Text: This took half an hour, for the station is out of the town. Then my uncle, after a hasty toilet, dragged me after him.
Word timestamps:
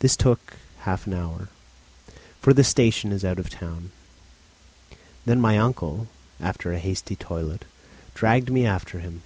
This 0.00 0.14
took 0.14 0.56
half 0.80 1.06
an 1.06 1.14
hour, 1.14 1.48
for 2.42 2.52
the 2.52 2.62
station 2.62 3.12
is 3.12 3.24
out 3.24 3.38
of 3.38 3.46
the 3.48 3.56
town. 3.56 3.92
Then 5.24 5.40
my 5.40 5.56
uncle, 5.56 6.08
after 6.38 6.74
a 6.74 6.78
hasty 6.78 7.16
toilet, 7.16 7.64
dragged 8.14 8.50
me 8.52 8.66
after 8.66 8.98
him. 8.98 9.22